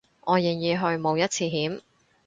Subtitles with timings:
[0.21, 1.81] 我願意去冒一次險